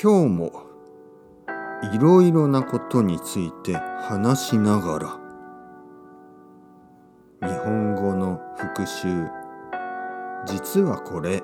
[0.00, 0.62] 今日も
[1.92, 5.18] いろいろなことについて話しなが
[7.40, 9.08] ら日本語の復習。
[10.46, 11.42] 実はこれ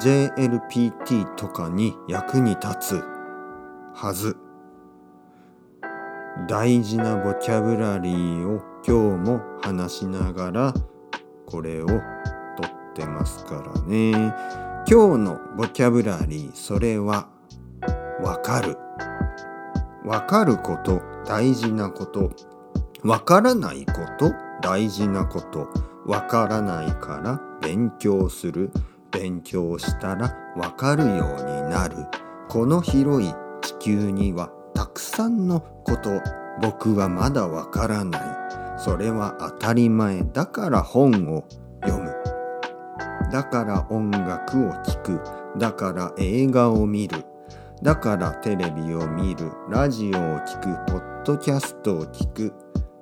[0.00, 3.04] JLPT とかに役に立つ
[3.94, 4.36] はず。
[6.46, 10.74] 大事なボキャブラリーを今日も話しながら
[11.46, 12.00] これをとっ
[12.94, 14.67] てますからね。
[14.90, 17.28] 今日のボキャブラリーそれは
[18.22, 18.78] わかる。
[20.02, 22.30] わかること大事なこと。
[23.02, 24.32] わからないこと
[24.62, 25.68] 大事なこと。
[26.06, 28.70] わからないから勉強する。
[29.10, 32.06] 勉強したらわかるようになる。
[32.48, 36.22] この広い地球にはたくさんのこと
[36.62, 38.80] 僕はまだわからない。
[38.80, 40.22] それは当たり前。
[40.32, 41.44] だから本を
[43.30, 45.20] だから音楽を聴く。
[45.58, 47.24] だから映画を見る。
[47.82, 49.52] だからテレビを見る。
[49.68, 50.92] ラジオを聴く。
[50.92, 52.52] ポッドキャストを聞く。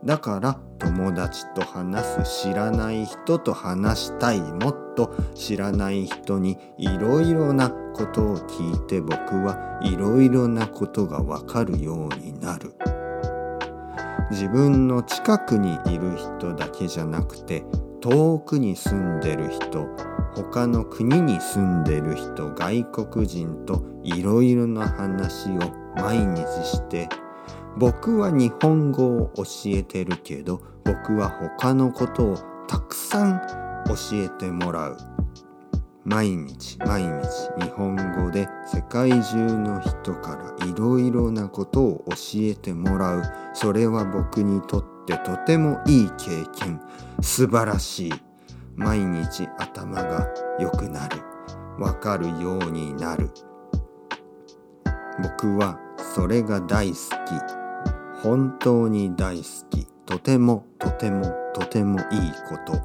[0.05, 4.41] だから友達と話す知らない人と話したい。
[4.41, 12.75] もっと知らない人にいろいろなことを聞いて僕はいろいろなことがわかるようになる。
[14.31, 17.65] 自分の近くにいる人だけじゃなくて
[18.01, 19.87] 遠くに住んでる人
[20.37, 25.61] 他の国に住んでる人外国人といろいろな話を
[25.97, 27.09] 毎日して
[27.79, 32.37] 僕は日本語を教えてるけど僕は他のことを
[32.69, 33.41] たくさん
[33.87, 34.97] 教えてもらう。
[36.05, 37.09] 毎日毎日
[37.59, 43.23] 日本語で世界中の人からいろいろなことを教えてもらう。
[43.55, 46.81] それは僕にとってとてもいい経験。
[47.21, 48.26] 素晴らしい。
[48.77, 50.29] 毎日頭が
[50.61, 51.23] 良くなる。
[51.79, 53.31] わかるようになる。
[55.23, 55.79] 僕は
[56.15, 57.01] それが大好き。
[58.23, 59.87] 本当に大好き。
[60.05, 62.07] とてもとてもとてもいい
[62.49, 62.81] こと。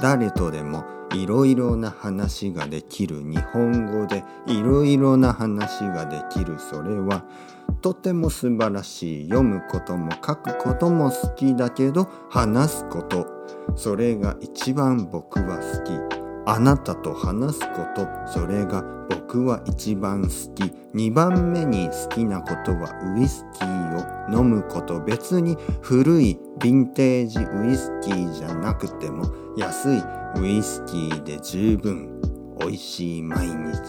[0.00, 6.58] 誰とでもいろいろな話ができる日本語でいろいろな話ができる。
[6.58, 7.24] それは
[7.80, 9.24] とても素晴らしい。
[9.24, 13.35] 読むことも書くことも好きだけど話すこと。
[13.74, 16.16] それが一番僕は好き。
[16.48, 20.72] あなたと話すことそれが僕は一番好き。
[20.94, 29.24] 2番目に好きなことはウイスキーを飲むこと別に古いヴィンテージウイスキーじゃなくても
[29.56, 30.02] 安い
[30.36, 32.20] ウイスキーで十分
[32.58, 33.80] 美味しい毎日。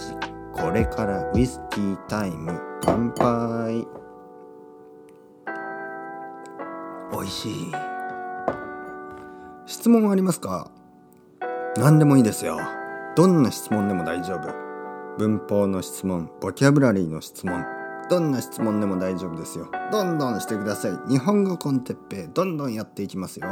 [0.53, 3.87] これからウイスキータイム乾杯。
[7.11, 7.96] 美味しい。
[9.67, 10.71] 質問ありますか？
[11.75, 12.57] 何でもいいですよ。
[13.17, 14.47] どんな質問でも大丈夫。
[15.17, 17.65] 文法の質問ボキャブラリーの質問
[18.09, 19.69] どんな質問でも大丈夫ですよ。
[19.91, 21.11] どんどんしてください。
[21.11, 23.47] 日本語コンテッペイどんどんやっていきますよ。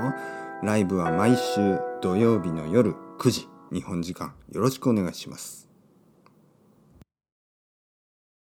[0.63, 4.33] ライブは毎週土曜日の夜9時日本時間。
[4.53, 5.64] よろしくお願いします。